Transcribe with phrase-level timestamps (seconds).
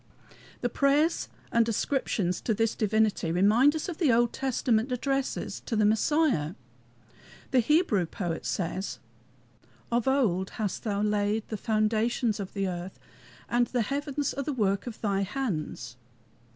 [0.61, 5.75] The prayers and ascriptions to this divinity remind us of the Old Testament addresses to
[5.75, 6.55] the Messiah.
[7.51, 8.97] The Hebrew poet says:
[9.91, 12.97] "Of old hast thou laid the foundations of the earth,
[13.47, 15.97] And the heavens are the work of thy hands."